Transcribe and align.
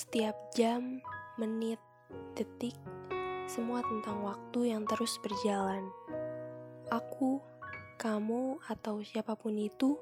Setiap 0.00 0.56
jam, 0.56 1.04
menit, 1.36 1.76
detik, 2.32 2.72
semua 3.44 3.84
tentang 3.84 4.24
waktu 4.24 4.72
yang 4.72 4.88
terus 4.88 5.20
berjalan. 5.20 5.92
Aku, 6.88 7.44
kamu, 8.00 8.64
atau 8.64 9.04
siapa 9.04 9.36
pun 9.36 9.52
itu 9.60 10.00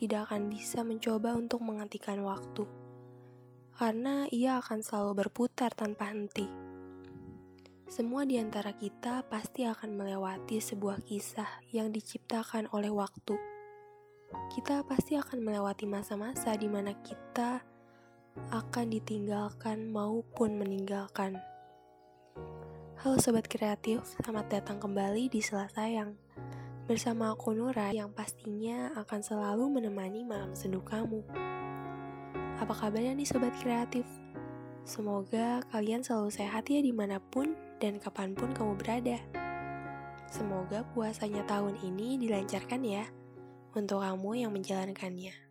tidak 0.00 0.32
akan 0.32 0.48
bisa 0.48 0.80
mencoba 0.80 1.36
untuk 1.36 1.60
menghentikan 1.68 2.24
waktu, 2.24 2.64
karena 3.76 4.24
ia 4.32 4.56
akan 4.56 4.80
selalu 4.80 5.28
berputar 5.28 5.76
tanpa 5.76 6.08
henti. 6.08 6.48
Semua 7.92 8.24
di 8.24 8.40
antara 8.40 8.72
kita 8.72 9.28
pasti 9.28 9.68
akan 9.68 10.00
melewati 10.00 10.64
sebuah 10.64 11.04
kisah 11.04 11.60
yang 11.76 11.92
diciptakan 11.92 12.72
oleh 12.72 12.88
waktu. 12.88 13.36
Kita 14.48 14.80
pasti 14.88 15.20
akan 15.20 15.44
melewati 15.44 15.84
masa-masa 15.84 16.56
di 16.56 16.72
mana 16.72 16.96
kita 17.04 17.73
akan 18.50 18.90
ditinggalkan 18.90 19.94
maupun 19.94 20.58
meninggalkan. 20.58 21.38
Halo 22.98 23.14
Sobat 23.22 23.46
Kreatif, 23.46 24.02
selamat 24.02 24.50
datang 24.50 24.82
kembali 24.82 25.30
di 25.30 25.38
Sela 25.38 25.70
Sayang. 25.70 26.18
Bersama 26.90 27.30
aku 27.30 27.54
Nura 27.54 27.94
yang 27.94 28.10
pastinya 28.10 28.90
akan 28.98 29.20
selalu 29.22 29.78
menemani 29.78 30.26
malam 30.26 30.50
sendu 30.50 30.82
kamu. 30.82 31.22
Apa 32.58 32.74
kabarnya 32.74 33.14
nih 33.14 33.28
Sobat 33.28 33.54
Kreatif? 33.62 34.02
Semoga 34.82 35.62
kalian 35.70 36.02
selalu 36.02 36.34
sehat 36.34 36.66
ya 36.66 36.82
di 36.82 36.90
mana 36.90 37.22
pun 37.22 37.54
dan 37.78 38.02
kapan 38.02 38.34
pun 38.34 38.50
kamu 38.50 38.74
berada. 38.74 39.18
Semoga 40.26 40.82
puasanya 40.90 41.46
tahun 41.46 41.78
ini 41.78 42.18
dilancarkan 42.18 42.82
ya 42.82 43.06
untuk 43.78 44.02
kamu 44.02 44.42
yang 44.42 44.50
menjalankannya. 44.50 45.43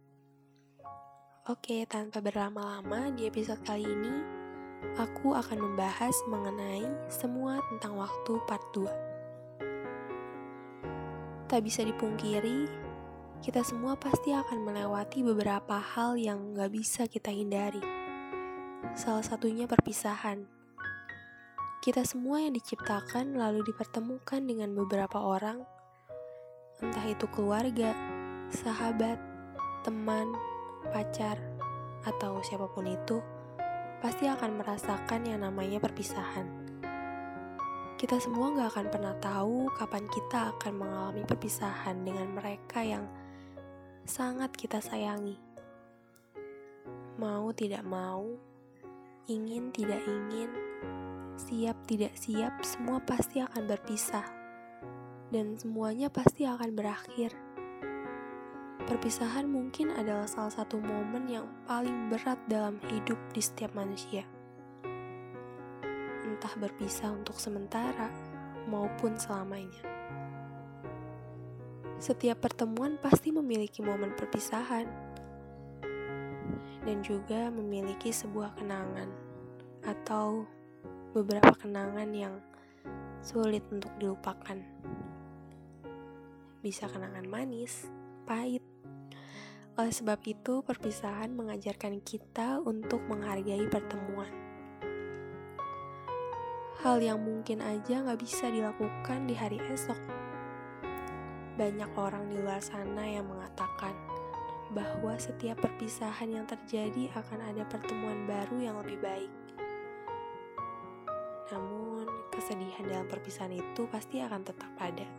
Oke, 1.44 1.84
tanpa 1.92 2.24
berlama-lama 2.24 3.12
di 3.12 3.28
episode 3.28 3.60
kali 3.68 3.84
ini, 3.84 4.16
aku 4.96 5.36
akan 5.36 5.60
membahas 5.60 6.16
mengenai 6.32 6.88
semua 7.12 7.60
tentang 7.68 8.00
waktu 8.00 8.40
part 8.48 8.64
2. 8.72 8.88
Tak 11.52 11.60
bisa 11.68 11.84
dipungkiri, 11.84 12.64
kita 13.44 13.60
semua 13.60 14.00
pasti 14.00 14.32
akan 14.32 14.64
melewati 14.64 15.20
beberapa 15.20 15.84
hal 15.84 16.16
yang 16.16 16.56
gak 16.56 16.72
bisa 16.72 17.12
kita 17.12 17.28
hindari. 17.28 17.84
Salah 18.96 19.28
satunya 19.28 19.68
perpisahan. 19.68 20.48
Kita 21.84 22.08
semua 22.08 22.40
yang 22.40 22.56
diciptakan 22.56 23.36
lalu 23.36 23.68
dipertemukan 23.68 24.48
dengan 24.48 24.72
beberapa 24.72 25.20
orang, 25.20 25.60
entah 26.80 27.04
itu 27.04 27.28
keluarga, 27.36 27.92
sahabat, 28.48 29.20
teman, 29.84 30.32
pacar, 30.92 31.40
atau 32.04 32.44
siapa 32.44 32.68
pun 32.68 32.90
itu, 32.90 33.24
pasti 34.04 34.28
akan 34.28 34.60
merasakan 34.60 35.24
yang 35.24 35.46
namanya 35.48 35.80
perpisahan. 35.80 36.44
Kita 37.96 38.20
semua 38.20 38.52
gak 38.52 38.76
akan 38.76 38.88
pernah 38.92 39.16
tahu 39.24 39.72
kapan 39.80 40.04
kita 40.12 40.52
akan 40.58 40.74
mengalami 40.76 41.24
perpisahan 41.24 42.04
dengan 42.04 42.36
mereka 42.36 42.84
yang 42.84 43.08
sangat 44.04 44.52
kita 44.52 44.84
sayangi. 44.84 45.40
Mau 47.16 47.56
tidak 47.56 47.88
mau, 47.88 48.28
ingin 49.32 49.72
tidak 49.72 50.04
ingin, 50.04 50.52
siap 51.40 51.80
tidak 51.88 52.12
siap, 52.20 52.60
semua 52.68 53.00
pasti 53.00 53.40
akan 53.40 53.72
berpisah. 53.72 54.28
Dan 55.32 55.56
semuanya 55.56 56.12
pasti 56.12 56.44
akan 56.44 56.76
berakhir 56.76 57.32
Perpisahan 58.84 59.48
mungkin 59.48 59.96
adalah 59.96 60.28
salah 60.28 60.52
satu 60.52 60.76
momen 60.76 61.32
yang 61.32 61.48
paling 61.64 62.12
berat 62.12 62.36
dalam 62.52 62.84
hidup 62.92 63.16
di 63.32 63.40
setiap 63.40 63.72
manusia. 63.72 64.28
Entah 66.28 66.54
berpisah 66.60 67.16
untuk 67.16 67.40
sementara 67.40 68.12
maupun 68.68 69.16
selamanya. 69.16 69.84
Setiap 71.96 72.44
pertemuan 72.44 73.00
pasti 73.00 73.32
memiliki 73.32 73.80
momen 73.80 74.12
perpisahan 74.20 74.84
dan 76.84 76.98
juga 77.00 77.48
memiliki 77.48 78.12
sebuah 78.12 78.60
kenangan 78.60 79.08
atau 79.88 80.44
beberapa 81.16 81.56
kenangan 81.56 82.12
yang 82.12 82.36
sulit 83.24 83.64
untuk 83.72 83.92
dilupakan. 83.96 84.60
Bisa 86.60 86.92
kenangan 86.92 87.24
manis, 87.28 87.88
pahit, 88.28 88.63
oleh 89.74 89.90
sebab 89.90 90.22
itu, 90.30 90.62
perpisahan 90.62 91.34
mengajarkan 91.34 91.98
kita 92.06 92.62
untuk 92.62 93.02
menghargai 93.10 93.66
pertemuan. 93.74 94.30
Hal 96.86 97.02
yang 97.02 97.18
mungkin 97.18 97.58
aja 97.58 98.06
gak 98.06 98.22
bisa 98.22 98.54
dilakukan 98.54 99.26
di 99.26 99.34
hari 99.34 99.58
esok. 99.74 99.98
Banyak 101.58 101.90
orang 101.98 102.30
di 102.30 102.38
luar 102.38 102.62
sana 102.62 103.02
yang 103.02 103.26
mengatakan 103.26 103.98
bahwa 104.78 105.18
setiap 105.18 105.58
perpisahan 105.58 106.30
yang 106.30 106.46
terjadi 106.46 107.10
akan 107.18 107.42
ada 107.42 107.66
pertemuan 107.66 108.30
baru 108.30 108.58
yang 108.62 108.78
lebih 108.78 109.02
baik. 109.02 109.34
Namun, 111.50 112.06
kesedihan 112.30 112.86
dalam 112.86 113.10
perpisahan 113.10 113.58
itu 113.58 113.90
pasti 113.90 114.22
akan 114.22 114.46
tetap 114.46 114.70
ada. 114.78 115.10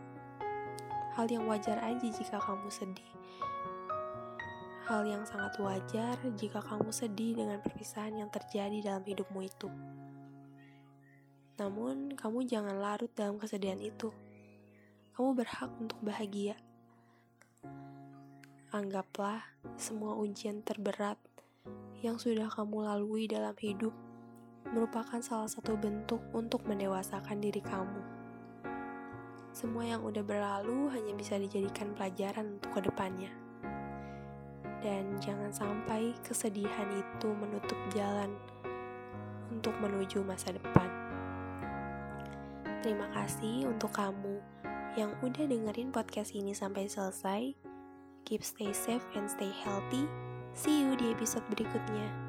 Hal 1.19 1.27
yang 1.27 1.43
wajar 1.43 1.75
aja 1.83 2.07
jika 2.07 2.39
kamu 2.39 2.71
sedih 2.71 3.15
Hal 4.85 5.01
yang 5.01 5.25
sangat 5.25 5.57
wajar 5.57 6.13
jika 6.37 6.61
kamu 6.61 6.93
sedih 6.93 7.33
dengan 7.33 7.57
perpisahan 7.57 8.21
yang 8.21 8.29
terjadi 8.29 8.85
dalam 8.85 9.01
hidupmu 9.01 9.41
itu. 9.41 9.65
Namun, 11.57 12.13
kamu 12.13 12.45
jangan 12.45 12.77
larut 12.77 13.09
dalam 13.17 13.41
kesedihan 13.41 13.81
itu. 13.81 14.13
Kamu 15.17 15.33
berhak 15.33 15.73
untuk 15.81 15.97
bahagia. 16.05 16.53
Anggaplah 18.69 19.41
semua 19.73 20.21
ujian 20.21 20.61
terberat 20.61 21.17
yang 22.05 22.21
sudah 22.21 22.45
kamu 22.53 22.85
lalui 22.85 23.25
dalam 23.25 23.57
hidup 23.57 23.95
merupakan 24.69 25.17
salah 25.17 25.49
satu 25.49 25.73
bentuk 25.81 26.21
untuk 26.29 26.61
mendewasakan 26.69 27.41
diri 27.41 27.65
kamu. 27.65 28.05
Semua 29.49 29.97
yang 29.97 30.05
udah 30.05 30.21
berlalu 30.21 30.93
hanya 30.93 31.17
bisa 31.17 31.41
dijadikan 31.41 31.97
pelajaran 31.97 32.61
untuk 32.61 32.69
ke 32.77 32.85
depannya 32.85 33.44
dan 34.85 35.17
jangan 35.17 35.49
sampai 35.49 36.13
kesedihan 36.21 36.85
itu 36.93 37.33
menutup 37.33 37.77
jalan 37.97 38.29
untuk 39.49 39.73
menuju 39.81 40.21
masa 40.21 40.53
depan. 40.53 40.85
Terima 42.85 43.09
kasih 43.17 43.65
untuk 43.65 43.89
kamu 43.97 44.37
yang 44.93 45.09
udah 45.25 45.49
dengerin 45.49 45.89
podcast 45.89 46.37
ini 46.37 46.53
sampai 46.53 46.85
selesai. 46.85 47.57
Keep 48.29 48.45
stay 48.45 48.69
safe 48.69 49.05
and 49.17 49.25
stay 49.25 49.49
healthy. 49.65 50.05
See 50.53 50.85
you 50.85 50.93
di 50.93 51.09
episode 51.09 51.43
berikutnya. 51.49 52.24